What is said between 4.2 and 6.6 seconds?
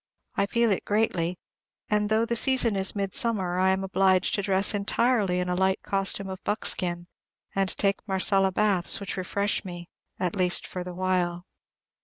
to dress entirely in a light costume of